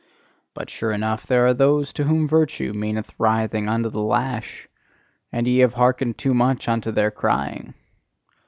[0.55, 4.67] But sure enough there are those to whom virtue meaneth writhing under the lash:
[5.31, 7.75] and ye have hearkened too much unto their crying!